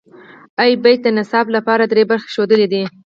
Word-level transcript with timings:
ای 0.61 0.71
بیټ 0.83 0.99
د 1.03 1.07
نصاب 1.17 1.45
لپاره 1.55 1.83
درې 1.91 2.03
برخې 2.09 2.29
ښودلې 2.33 2.67
دي. 2.73 2.83